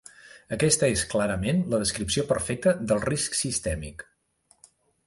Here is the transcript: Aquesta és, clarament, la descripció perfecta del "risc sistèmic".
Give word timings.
Aquesta 0.55 0.87
és, 0.93 1.03
clarament, 1.11 1.61
la 1.75 1.81
descripció 1.83 2.27
perfecta 2.33 2.75
del 2.93 3.07
"risc 3.13 3.39
sistèmic". 3.45 4.07